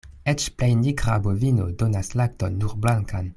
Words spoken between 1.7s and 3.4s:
donas lakton nur blankan.